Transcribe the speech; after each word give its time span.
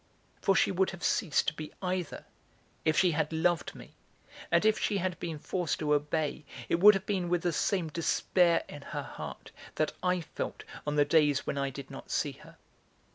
For 0.41 0.55
she 0.55 0.71
would 0.71 0.89
have 0.89 1.03
ceased 1.03 1.47
to 1.49 1.53
be 1.53 1.71
either 1.79 2.25
if 2.83 2.97
she 2.97 3.11
had 3.11 3.31
loved 3.31 3.75
me, 3.75 3.93
and 4.51 4.65
if 4.65 4.79
she 4.79 4.97
had 4.97 5.19
been 5.19 5.37
forced 5.37 5.77
to 5.77 5.93
obey 5.93 6.43
it 6.67 6.79
would 6.79 6.95
have 6.95 7.05
been 7.05 7.29
with 7.29 7.43
the 7.43 7.53
same 7.53 7.89
despair 7.89 8.63
in 8.67 8.81
her 8.81 9.03
heart 9.03 9.51
that 9.75 9.93
I 10.01 10.21
felt 10.21 10.63
on 10.87 10.95
the 10.95 11.05
days 11.05 11.45
when 11.45 11.59
I 11.59 11.69
did 11.69 11.91
not 11.91 12.09
see 12.09 12.31
her. 12.31 12.57